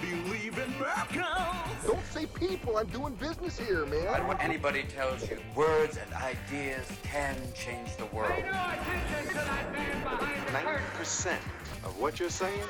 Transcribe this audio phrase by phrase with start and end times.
[0.00, 1.86] believe in miracles.
[1.86, 2.76] Don't say people.
[2.76, 4.08] I'm doing business here, man.
[4.08, 8.32] I don't want anybody tells you words and ideas can change the world.
[8.32, 11.34] Pay no attention to that man behind the 90%
[11.84, 12.64] of what you're saying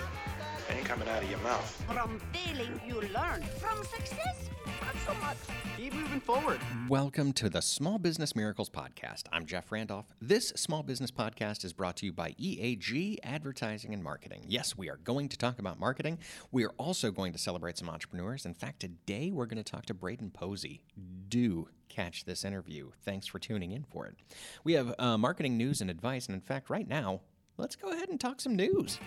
[0.70, 1.84] ain't coming out of your mouth.
[1.86, 3.42] From failing, you learn.
[3.58, 4.50] From success,
[4.90, 5.36] not so much.
[5.76, 6.58] Keep moving forward.
[6.88, 9.24] Welcome to the Small Business Miracles Podcast.
[9.32, 10.06] I'm Jeff Randolph.
[10.20, 14.44] This small business podcast is brought to you by EAG Advertising and Marketing.
[14.48, 16.18] Yes, we are going to talk about marketing.
[16.50, 18.44] We are also going to celebrate some entrepreneurs.
[18.44, 20.82] In fact, today we're going to talk to Braden Posey.
[21.28, 22.90] Do catch this interview.
[23.04, 24.16] Thanks for tuning in for it.
[24.64, 27.20] We have uh, marketing news and advice, and in fact, right now,
[27.58, 28.98] let's go ahead and talk some news.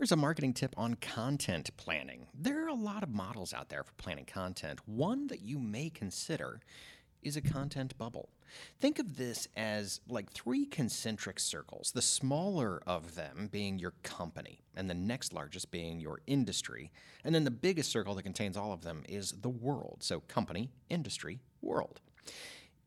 [0.00, 2.26] Here's a marketing tip on content planning.
[2.32, 4.80] There are a lot of models out there for planning content.
[4.86, 6.60] One that you may consider
[7.22, 8.30] is a content bubble.
[8.80, 14.62] Think of this as like three concentric circles, the smaller of them being your company,
[14.74, 16.90] and the next largest being your industry.
[17.22, 19.98] And then the biggest circle that contains all of them is the world.
[20.00, 22.00] So, company, industry, world.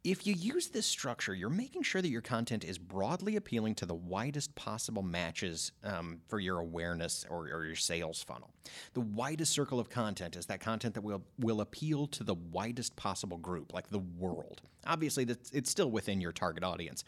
[0.03, 3.85] If you use this structure, you're making sure that your content is broadly appealing to
[3.85, 8.51] the widest possible matches um, for your awareness or, or, your sales funnel.
[8.95, 12.97] The widest circle of content is that content that will, will appeal to the widest
[12.97, 14.61] possible group, like the world.
[14.85, 17.05] Obviously, it's still within your target audience,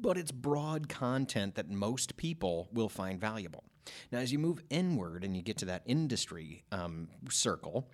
[0.00, 3.64] but it's broad content that most people will find valuable.
[4.12, 7.88] Now, as you move inward and you get to that industry um, circle,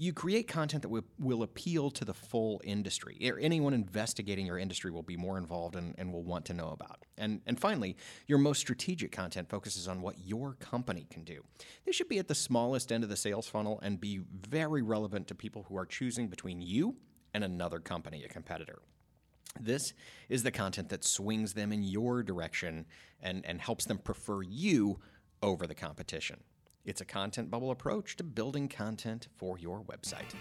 [0.00, 3.18] you create content that will, will appeal to the full industry.
[3.20, 7.04] Anyone investigating your industry will be more involved and, and will want to know about.
[7.18, 7.96] And, and finally,
[8.28, 11.42] your most strategic content focuses on what your company can do.
[11.84, 15.26] This should be at the smallest end of the sales funnel and be very relevant
[15.26, 16.94] to people who are choosing between you
[17.34, 18.78] and another company, a competitor.
[19.60, 19.94] This
[20.28, 22.86] is the content that swings them in your direction
[23.20, 25.00] and, and helps them prefer you
[25.42, 26.38] over the competition.
[26.88, 30.32] It's a content bubble approach to building content for your website.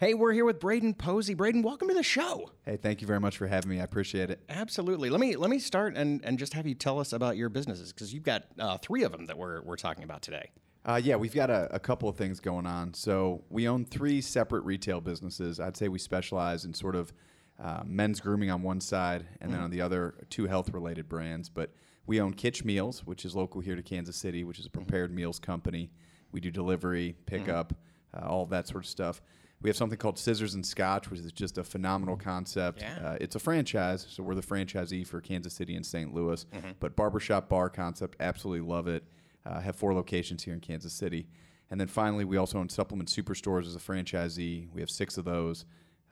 [0.00, 1.34] Hey, we're here with Braden Posey.
[1.34, 2.50] Braden, welcome to the show.
[2.64, 3.80] Hey, thank you very much for having me.
[3.80, 4.40] I appreciate it.
[4.48, 5.10] Absolutely.
[5.10, 7.92] Let me let me start and, and just have you tell us about your businesses
[7.92, 10.48] because you've got uh, three of them that we're, we're talking about today.
[10.86, 12.94] Uh, yeah, we've got a, a, couple of things going on.
[12.94, 15.60] So we own three separate retail businesses.
[15.60, 17.12] I'd say we specialize in sort of
[17.62, 19.54] uh, men's grooming on one side, and mm.
[19.54, 21.50] then on the other, two health related brands.
[21.50, 21.72] But
[22.12, 25.08] we own Kitch Meals, which is local here to Kansas City, which is a prepared
[25.08, 25.16] mm-hmm.
[25.16, 25.88] meals company.
[26.30, 28.26] We do delivery, pickup, mm-hmm.
[28.26, 29.22] uh, all that sort of stuff.
[29.62, 32.82] We have something called Scissors and Scotch, which is just a phenomenal concept.
[32.82, 32.98] Yeah.
[33.02, 36.12] Uh, it's a franchise, so we're the franchisee for Kansas City and St.
[36.12, 36.44] Louis.
[36.52, 36.72] Mm-hmm.
[36.80, 39.04] But barbershop bar concept, absolutely love it.
[39.46, 41.26] Uh, have four locations here in Kansas City.
[41.70, 44.68] And then finally, we also own Supplement Superstores as a franchisee.
[44.70, 45.64] We have six of those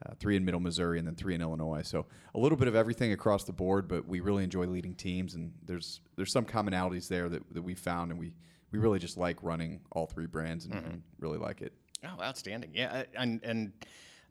[0.07, 1.83] uh, three in Middle Missouri, and then three in Illinois.
[1.83, 5.35] So a little bit of everything across the board, but we really enjoy leading teams,
[5.35, 8.33] and there's there's some commonalities there that, that we found, and we
[8.71, 10.91] we really just like running all three brands and, mm-hmm.
[10.91, 11.73] and really like it.
[12.05, 12.71] Oh, outstanding!
[12.73, 13.73] Yeah, and and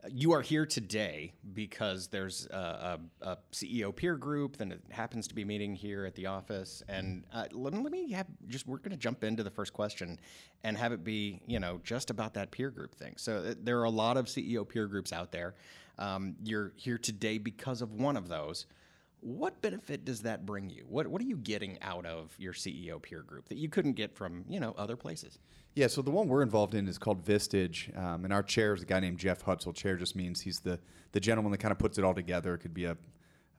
[0.08, 5.36] you are here today because there's a, a, a, CEO peer group that happens to
[5.36, 6.82] be meeting here at the office.
[6.88, 10.18] And uh, let, let, me have just, we're going to jump into the first question
[10.64, 13.16] and have it be, you know, just about that peer group thing.
[13.18, 15.56] So uh, there are a lot of CEO peer groups out there.
[15.98, 18.68] Um, you're here today because of one of those.
[19.22, 20.86] What benefit does that bring you?
[20.88, 24.16] What what are you getting out of your CEO peer group that you couldn't get
[24.16, 25.40] from you know other places?
[25.76, 28.82] Yeah, so the one we're involved in is called Vistage, um, and our chair is
[28.82, 29.74] a guy named Jeff Hutzel.
[29.76, 30.80] Chair just means he's the
[31.12, 32.54] the gentleman that kind of puts it all together.
[32.54, 32.98] It could be a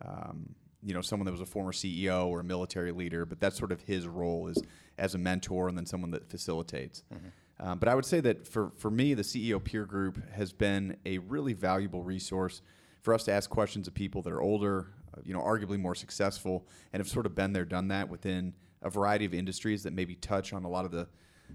[0.05, 3.59] um, you know someone that was a former CEO or a military leader, but that's
[3.59, 4.63] sort of his role is
[4.99, 7.05] as a mentor and then someone that facilitates.
[7.13, 7.29] Mm-hmm.
[7.67, 10.97] Um, but I would say that for for me, the CEO peer group has been
[11.05, 12.63] a really valuable resource
[13.03, 14.89] for us to ask questions of people that are older,
[15.25, 18.91] you know, arguably more successful, and have sort of been there, done that within a
[18.91, 21.09] variety of industries that maybe touch on a lot of the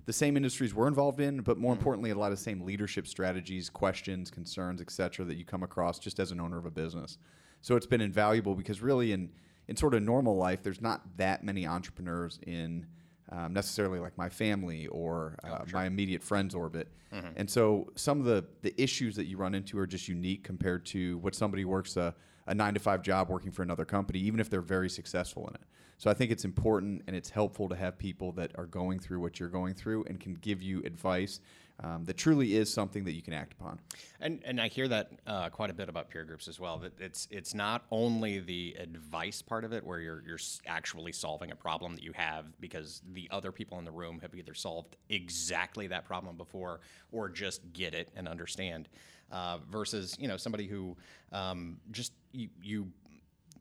[0.06, 1.80] the same industries we're involved in, but more mm-hmm.
[1.80, 5.64] importantly, a lot of the same leadership strategies, questions, concerns, et cetera, that you come
[5.64, 7.18] across just as an owner of a business.
[7.62, 9.30] So it's been invaluable because really in
[9.68, 12.86] in sort of normal life, there's not that many entrepreneurs in
[13.32, 15.80] um, necessarily like my family or uh, oh, sure.
[15.80, 16.88] my immediate friends orbit.
[17.12, 17.28] Mm-hmm.
[17.38, 20.86] And so some of the, the issues that you run into are just unique compared
[20.88, 22.14] to what somebody works a,
[22.48, 25.56] a nine to five job working for another company, even if they're very successful in
[25.56, 25.62] it.
[25.98, 29.22] So I think it's important and it's helpful to have people that are going through
[29.22, 31.40] what you're going through and can give you advice
[31.84, 33.80] um, that truly is something that you can act upon.
[34.22, 36.78] And and I hear that uh, quite a bit about peer groups as well.
[36.78, 41.52] That it's it's not only the advice part of it where you're you're actually solving
[41.52, 44.96] a problem that you have because the other people in the room have either solved
[45.10, 46.80] exactly that problem before
[47.12, 48.88] or just get it and understand.
[49.32, 50.96] Uh, versus you know somebody who
[51.32, 52.88] um, just you, you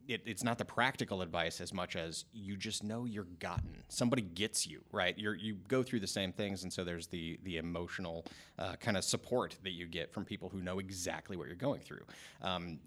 [0.07, 3.83] it, it's not the practical advice as much as you just know you're gotten.
[3.87, 5.17] Somebody gets you, right?
[5.17, 8.25] You're, you go through the same things, and so there's the the emotional
[8.59, 11.81] uh, kind of support that you get from people who know exactly what you're going
[11.81, 12.03] through.
[12.41, 12.79] Um,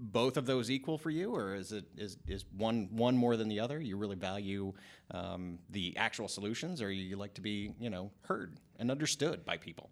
[0.00, 3.48] both of those equal for you, or is it is is one one more than
[3.48, 3.80] the other?
[3.80, 4.72] You really value
[5.10, 9.56] um, the actual solutions, or you like to be you know heard and understood by
[9.56, 9.90] people?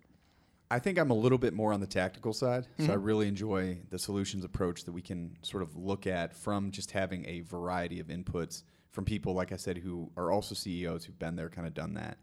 [0.71, 2.67] I think I'm a little bit more on the tactical side.
[2.79, 3.03] So I mm-hmm.
[3.03, 7.25] really enjoy the solutions approach that we can sort of look at from just having
[7.27, 11.37] a variety of inputs from people, like I said, who are also CEOs who've been
[11.37, 12.19] there, kind of done that.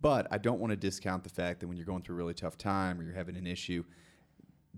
[0.00, 2.34] But I don't want to discount the fact that when you're going through a really
[2.34, 3.84] tough time or you're having an issue,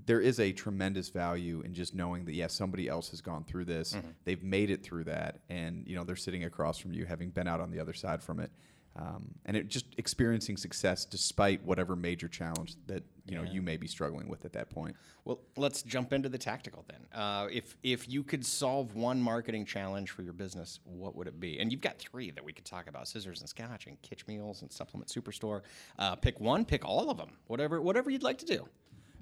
[0.07, 3.65] there is a tremendous value in just knowing that yes, somebody else has gone through
[3.65, 4.09] this, mm-hmm.
[4.25, 7.49] they've made it through that, and you know they're sitting across from you, having been
[7.49, 8.51] out on the other side from it,
[8.99, 13.77] um, and it just experiencing success despite whatever major challenge that you know you may
[13.77, 14.97] be struggling with at that point.
[15.25, 17.21] Well, let's jump into the tactical then.
[17.21, 21.39] Uh, if if you could solve one marketing challenge for your business, what would it
[21.39, 21.61] be?
[21.61, 24.63] And you've got three that we could talk about: scissors and scotch, and Kitch Meals,
[24.63, 25.63] and Supplement Superstore.
[25.99, 27.31] Uh, pick one, pick all of them.
[27.47, 28.69] Whatever whatever you'd like to do.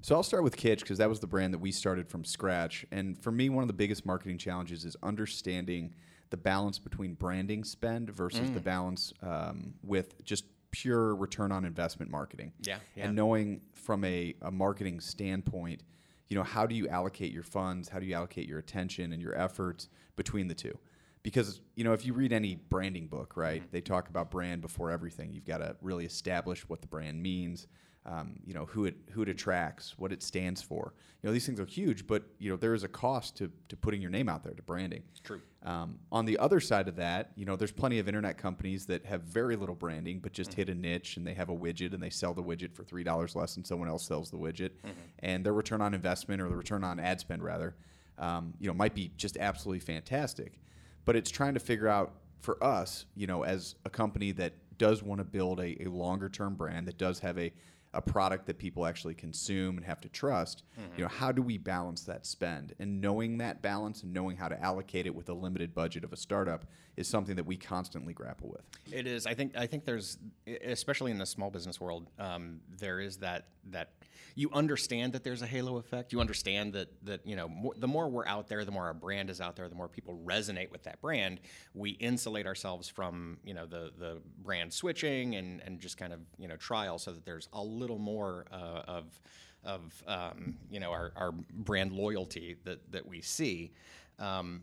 [0.01, 2.85] So I'll start with Kitch because that was the brand that we started from scratch.
[2.91, 5.93] And for me, one of the biggest marketing challenges is understanding
[6.29, 12.11] the balance between branding spend versus the balance um, with just pure return on investment
[12.11, 12.51] marketing.
[12.61, 13.05] Yeah, yeah.
[13.05, 15.83] And knowing from a, a marketing standpoint,
[16.27, 17.89] you know, how do you allocate your funds?
[17.89, 20.77] How do you allocate your attention and your efforts between the two?
[21.23, 24.91] Because, you know, if you read any branding book, right, they talk about brand before
[24.91, 25.33] everything.
[25.33, 27.67] You've got to really establish what the brand means.
[28.09, 30.93] Um, you know who it who it attracts, what it stands for.
[31.21, 33.75] You know these things are huge, but you know there is a cost to to
[33.75, 35.03] putting your name out there to branding.
[35.25, 35.41] True.
[35.63, 39.05] Um, on the other side of that, you know there's plenty of internet companies that
[39.05, 42.01] have very little branding, but just hit a niche and they have a widget and
[42.01, 44.71] they sell the widget for three dollars less than someone else sells the widget,
[45.19, 47.75] and their return on investment or the return on ad spend rather,
[48.19, 50.61] um, you know might be just absolutely fantastic.
[51.03, 55.03] But it's trying to figure out for us, you know, as a company that does
[55.03, 57.51] want to build a, a longer term brand that does have a
[57.93, 60.63] a product that people actually consume and have to trust,
[60.97, 62.73] you know, how do we balance that spend?
[62.79, 66.13] And knowing that balance and knowing how to allocate it with a limited budget of
[66.13, 68.63] a startup is something that we constantly grapple with.
[68.91, 69.25] It is.
[69.25, 69.55] I think.
[69.55, 70.17] I think there's,
[70.63, 73.91] especially in the small business world, um, there is that that
[74.35, 76.13] you understand that there's a halo effect.
[76.13, 78.93] You understand that that you know more, the more we're out there, the more our
[78.93, 81.39] brand is out there, the more people resonate with that brand.
[81.73, 86.19] We insulate ourselves from you know the the brand switching and and just kind of
[86.37, 89.19] you know trial, so that there's a little more uh, of
[89.63, 93.71] of um, you know our, our brand loyalty that that we see.
[94.19, 94.61] Um,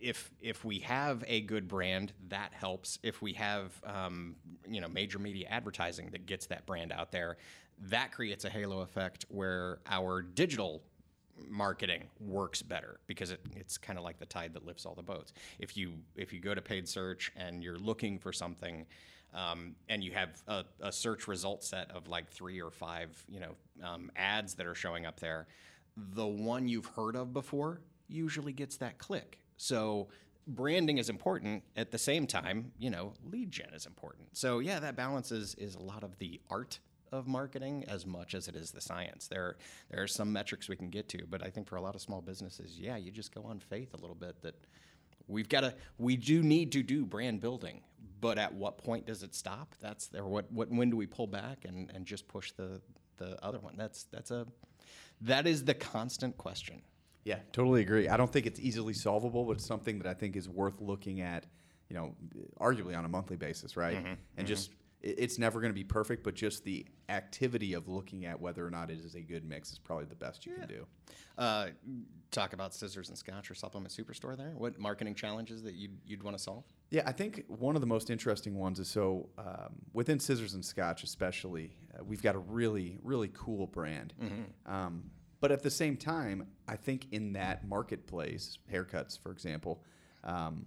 [0.00, 2.98] if if we have a good brand, that helps.
[3.02, 4.34] If we have um,
[4.68, 7.36] you know major media advertising that gets that brand out there,
[7.88, 10.82] that creates a halo effect where our digital
[11.48, 15.02] marketing works better because it, it's kind of like the tide that lifts all the
[15.02, 15.32] boats.
[15.58, 18.86] If you if you go to paid search and you're looking for something,
[19.34, 23.40] um, and you have a, a search result set of like three or five you
[23.40, 25.46] know um, ads that are showing up there,
[25.96, 29.38] the one you've heard of before usually gets that click.
[29.56, 30.08] So
[30.46, 34.80] branding is important at the same time you know lead gen is important so yeah
[34.80, 36.80] that balance is is a lot of the art
[37.12, 39.28] of marketing as much as it is the science.
[39.28, 39.56] There
[39.90, 42.00] there are some metrics we can get to but i think for a lot of
[42.00, 44.54] small businesses yeah you just go on faith a little bit that
[45.28, 47.80] we've got to we do need to do brand building
[48.22, 49.74] but at what point does it stop?
[49.80, 52.80] That's there what what when do we pull back and and just push the
[53.18, 53.74] the other one?
[53.76, 54.46] That's that's a
[55.20, 56.82] that is the constant question.
[57.24, 58.08] Yeah, totally agree.
[58.08, 61.20] I don't think it's easily solvable, but it's something that I think is worth looking
[61.20, 61.46] at,
[61.88, 62.14] you know,
[62.60, 63.96] arguably on a monthly basis, right?
[63.96, 64.06] Mm-hmm.
[64.06, 64.46] And mm-hmm.
[64.46, 68.40] just it- it's never going to be perfect, but just the activity of looking at
[68.40, 70.86] whether or not it is a good mix is probably the best you can do.
[71.36, 71.68] Uh,
[72.30, 74.52] talk about scissors and scotch or supplement superstore there.
[74.56, 76.64] What marketing challenges that you'd, you'd want to solve?
[76.90, 80.64] Yeah, I think one of the most interesting ones is so um, within Scissors and
[80.64, 84.14] Scotch, especially, uh, we've got a really, really cool brand.
[84.66, 89.82] Um, but at the same time, I think in that marketplace, haircuts, for example,
[90.22, 90.66] um,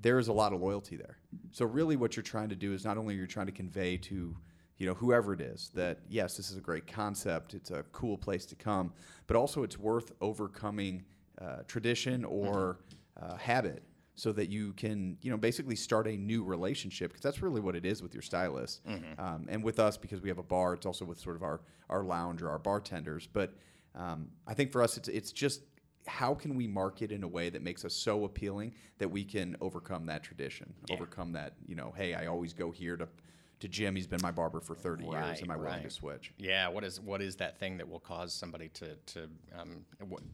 [0.00, 1.18] there is a lot of loyalty there.
[1.52, 4.36] So really, what you're trying to do is not only you're trying to convey to
[4.76, 8.16] you know whoever it is that yes, this is a great concept, it's a cool
[8.16, 8.92] place to come,
[9.26, 11.04] but also it's worth overcoming
[11.40, 12.78] uh, tradition or
[13.20, 13.82] uh, habit
[14.14, 17.74] so that you can you know basically start a new relationship because that's really what
[17.76, 18.80] it is with your stylist.
[19.18, 21.60] Um, and with us because we have a bar it's also with sort of our
[21.88, 23.54] our lounge or our bartenders but
[23.94, 25.62] um, i think for us it's it's just
[26.08, 29.56] how can we market in a way that makes us so appealing that we can
[29.60, 33.06] overcome that tradition overcome that you know hey i always go here to
[33.60, 35.42] to Jim, he's been my barber for 30 years.
[35.42, 36.32] Am I willing to switch?
[36.38, 39.84] Yeah, what is what is that thing that will cause somebody to to um,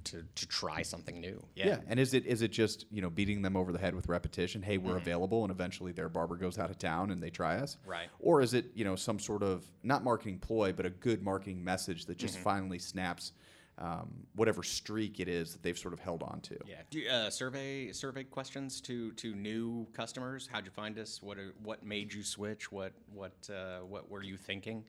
[0.04, 1.42] to to try something new?
[1.54, 1.78] Yeah.
[1.86, 4.62] And is it is it just you know beating them over the head with repetition?
[4.62, 7.76] Hey, we're available, and eventually their barber goes out of town and they try us.
[7.76, 7.90] Mm-hmm.
[7.90, 8.08] Right.
[8.20, 11.64] Or is it you know some sort of not marketing ploy, but a good marketing
[11.64, 12.26] message that Mm-hmm.
[12.26, 13.32] just finally snaps
[13.78, 16.56] um, whatever streak it is that they've sort of held on to?
[16.66, 16.76] Yeah.
[16.90, 20.48] Do you, uh, survey survey questions to to new customers?
[20.50, 21.22] How'd you find us?
[21.22, 22.70] What are, what made you switch?
[22.70, 24.84] What what uh, what were you thinking?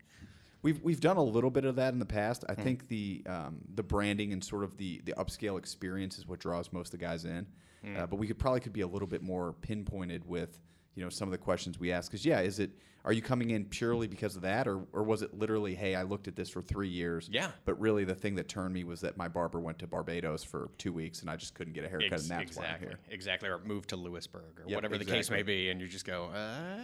[0.62, 2.44] We've we've done a little bit of that in the past.
[2.50, 6.40] I think the um, the branding and sort of the the upscale experience is what
[6.40, 7.48] draws most of the guys in.
[7.96, 10.60] Uh, but we could probably could be a little bit more pinpointed with
[10.96, 12.10] you know some of the questions we ask.
[12.10, 12.72] Because yeah, is it
[13.04, 16.04] are you coming in purely because of that, or or was it literally hey I
[16.04, 17.30] looked at this for three years?
[17.32, 17.52] Yeah.
[17.66, 20.70] But really the thing that turned me was that my barber went to Barbados for
[20.78, 22.88] two weeks and I just couldn't get a haircut, Ex- and that's why I'm exactly,
[22.88, 23.00] here.
[23.10, 26.06] exactly, or move to Lewisburg or Yep, whatever the case may be, and you just
[26.06, 26.78] go, uh,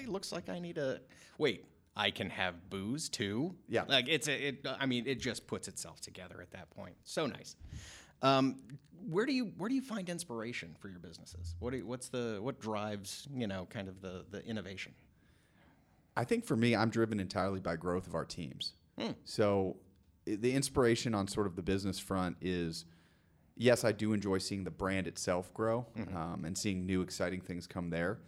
[0.00, 1.00] it looks like I need a
[1.38, 1.64] wait.
[1.94, 3.54] I can have booze too.
[3.68, 3.84] Yeah.
[3.86, 4.66] like it's a, it.
[4.80, 6.94] I mean, it just puts itself together at that point.
[7.04, 7.54] So nice.
[8.22, 8.56] Um,
[9.08, 11.56] where do you where do you find inspiration for your businesses?
[11.58, 14.94] What do you, what's the what drives you know kind of the the innovation?
[16.16, 18.74] I think for me, I'm driven entirely by growth of our teams.
[19.24, 19.76] So
[20.24, 22.84] the inspiration on sort of the business front is,
[23.56, 27.66] yes, I do enjoy seeing the brand itself grow um, and seeing new exciting things
[27.66, 28.18] come there.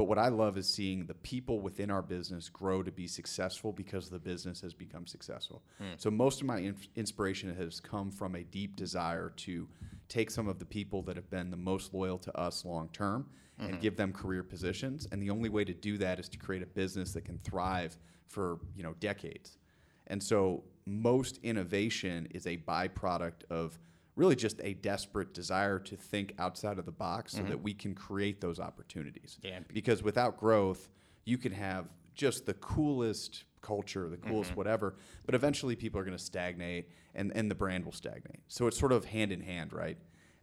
[0.00, 3.70] But what I love is seeing the people within our business grow to be successful
[3.70, 5.62] because the business has become successful.
[5.76, 5.92] Hmm.
[5.98, 9.68] So most of my inf- inspiration has come from a deep desire to
[10.08, 13.28] take some of the people that have been the most loyal to us long term
[13.58, 13.80] and hmm.
[13.82, 15.06] give them career positions.
[15.12, 17.98] And the only way to do that is to create a business that can thrive
[18.26, 19.58] for you know decades.
[20.06, 23.78] And so most innovation is a byproduct of
[24.16, 27.50] really just a desperate desire to think outside of the box so mm-hmm.
[27.50, 29.38] that we can create those opportunities.
[29.42, 29.60] Yeah.
[29.72, 30.88] Because without growth,
[31.24, 34.58] you can have just the coolest culture, the coolest mm-hmm.
[34.58, 38.40] whatever, but eventually people are going to stagnate and, and the brand will stagnate.
[38.48, 39.98] So it's sort of hand in hand, right?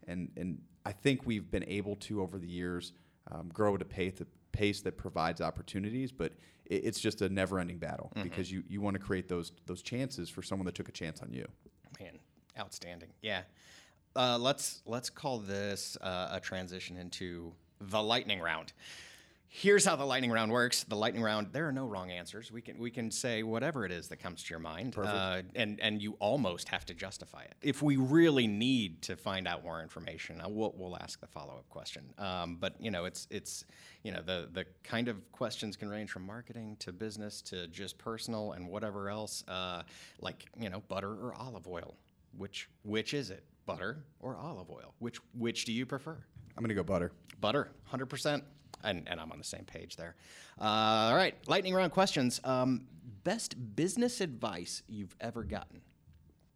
[0.07, 2.93] And, and I think we've been able to, over the years,
[3.31, 4.21] um, grow at a pace,
[4.51, 6.33] pace that provides opportunities, but
[6.65, 8.23] it, it's just a never ending battle mm-hmm.
[8.23, 11.21] because you, you want to create those, those chances for someone that took a chance
[11.21, 11.45] on you.
[12.59, 13.09] Outstanding.
[13.21, 13.41] Yeah.
[14.15, 18.73] Uh, let's let's call this uh, a transition into the lightning round.
[19.49, 20.83] Here's how the lightning round works.
[20.83, 21.47] The lightning round.
[21.53, 22.51] There are no wrong answers.
[22.51, 25.79] We can we can say whatever it is that comes to your mind, uh, and
[25.79, 27.55] and you almost have to justify it.
[27.61, 31.53] If we really need to find out more information, uh, we'll we'll ask the follow
[31.53, 32.03] up question.
[32.17, 33.63] Um, but you know, it's it's
[34.03, 37.97] you know the the kind of questions can range from marketing to business to just
[37.97, 39.83] personal and whatever else, uh,
[40.19, 41.95] like you know butter or olive oil.
[42.37, 43.43] Which which is it?
[43.65, 44.93] Butter or olive oil?
[44.99, 46.17] Which which do you prefer?
[46.57, 47.11] I'm to go butter.
[47.41, 48.43] Butter, hundred percent.
[48.83, 50.15] And, and I'm on the same page there.
[50.61, 50.63] Uh,
[51.09, 52.39] all right, lightning round questions.
[52.43, 52.85] Um,
[53.23, 55.81] best business advice you've ever gotten?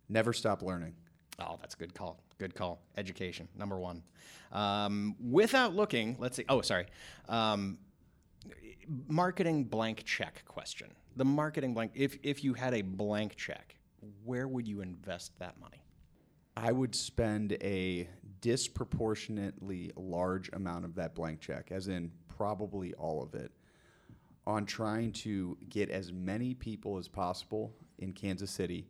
[0.08, 0.94] Never stop learning.
[1.40, 2.22] Oh, that's a good call.
[2.38, 2.84] Good call.
[2.96, 4.04] Education, number one.
[4.52, 6.46] Um, without looking, let's see.
[6.48, 6.86] Oh, sorry.
[7.28, 7.80] Um,
[9.08, 10.92] marketing blank check question.
[11.16, 11.94] The marketing blank.
[11.96, 13.76] If if you had a blank check,
[14.24, 15.84] where would you invest that money?
[16.58, 18.08] I would spend a
[18.42, 23.52] disproportionately large amount of that blank check, as in probably all of it,
[24.46, 28.88] on trying to get as many people as possible in Kansas City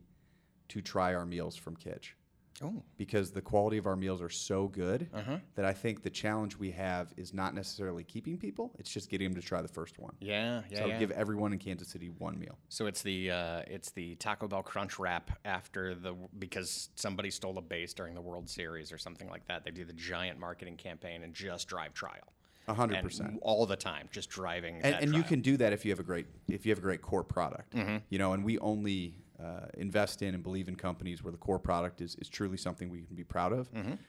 [0.68, 2.16] to try our meals from Kitch.
[2.62, 5.08] Oh, Because the quality of our meals are so good
[5.54, 9.32] that I think the challenge we have is not necessarily keeping people; it's just getting
[9.32, 10.14] them to try the first one.
[10.20, 10.78] yeah, yeah.
[10.78, 10.98] so yeah.
[10.98, 12.58] give everyone in Kansas City one meal.
[12.68, 17.56] So it's the uh, it's the Taco Bell Crunch Wrap after the because somebody stole
[17.58, 19.64] a base during the World Series or something like that.
[19.64, 22.32] They do the giant marketing campaign and just drive trial.
[22.68, 23.38] A hundred percent.
[23.42, 24.80] all the time, just driving.
[24.82, 26.82] and, and you can do that if you have a great if you have a
[26.82, 27.74] great core product
[28.08, 31.58] you know and we only uh, invest in and believe in companies where the core
[31.58, 33.68] product is, is truly something we can be proud of.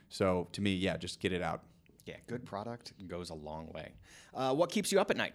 [0.09, 1.63] So to me yeah just get it out.
[2.05, 3.93] Yeah, good product goes a long way.
[4.33, 5.33] Uh, what keeps you up at night?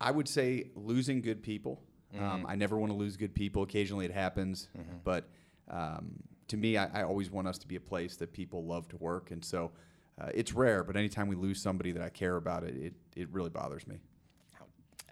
[0.00, 1.80] i would say losing good people.
[2.18, 3.62] Um, i never want to lose good people.
[3.62, 4.68] Occasionally it happens.
[5.04, 5.28] But
[5.68, 6.16] um,
[6.48, 8.96] to me I, I always want us to be a place that people love to
[8.96, 9.30] work.
[9.30, 9.72] And so
[10.20, 13.28] uh, it's rare but anytime we lose somebody that i care about it it, it
[13.32, 13.96] really bothers me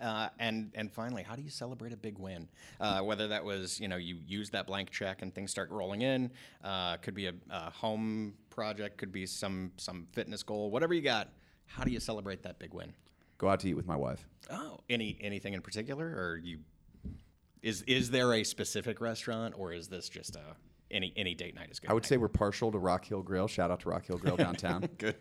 [0.02, 2.48] Uh, and and finally, how do you celebrate a big win?
[2.80, 6.02] Uh, whether that was you know you use that blank check and things start rolling
[6.02, 6.30] in,
[6.64, 11.02] uh, could be a, a home project, could be some some fitness goal, whatever you
[11.02, 11.28] got.
[11.66, 12.92] How do you celebrate that big win?
[13.38, 16.58] go out to eat with my wife Oh, any anything in particular, or you
[17.62, 20.56] is is there a specific restaurant, or is this just a
[20.90, 21.90] any any date night is good?
[21.90, 24.36] i would say we're partial to rock hill grill shout out to rock hill grill
[24.36, 25.16] downtown good.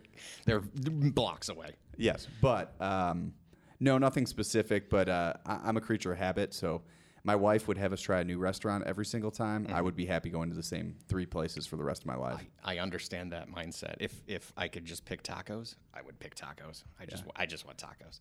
[0.46, 1.76] They're blocks away.
[1.98, 3.34] Yes, but um,
[3.82, 6.54] No, nothing specific, but uh, I, I'm a creature of habit.
[6.54, 6.84] So
[7.24, 9.68] my wife would have us try a new restaurant every single time.
[9.72, 12.16] I would be happy going to the same three places for the rest of my
[12.16, 12.42] life.
[12.64, 13.96] I understand that mindset.
[14.00, 16.84] If if I could just pick tacos, I would pick tacos.
[17.00, 18.20] I just I just want tacos.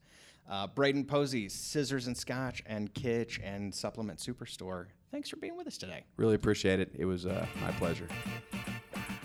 [0.48, 4.86] Uh, Braden Posey, Scissors and Scotch, and Kitch and Supplement Superstore.
[5.12, 6.04] Thanks for being with us today.
[6.16, 6.90] Really appreciate it.
[6.98, 8.08] It was uh, my pleasure.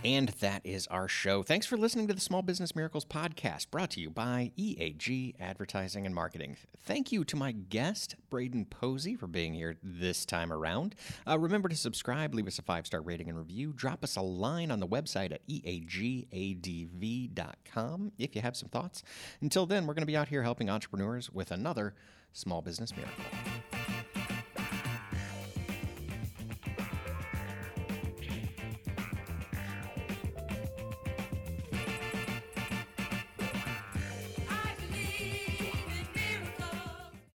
[0.05, 1.41] And that is our show.
[1.41, 6.05] Thanks for listening to the Small Business Miracles podcast, brought to you by EAG Advertising
[6.05, 6.57] and Marketing.
[6.83, 10.93] Thank you to my guest, Braden Posey, for being here this time around.
[11.27, 14.21] Uh, remember to subscribe, leave us a five star rating and review, drop us a
[14.21, 16.51] line on the website at eagadv.com
[18.19, 19.01] if you have some thoughts.
[19.41, 21.95] Until then, we're going to be out here helping entrepreneurs with another
[22.31, 23.23] Small Business Miracle.